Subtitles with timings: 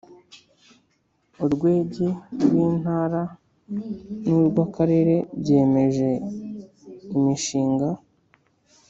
[1.43, 2.07] urwegi
[2.41, 3.21] rwIntara
[4.25, 6.09] nurwAkarere byemeje
[7.15, 7.89] imishinga